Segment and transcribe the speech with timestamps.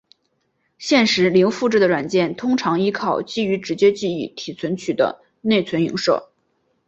[0.79, 6.31] 实现零复制的软件通常依靠基于直接记忆体存取的内存映射。